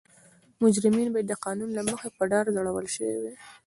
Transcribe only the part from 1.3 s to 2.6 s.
قانون له مخې په دار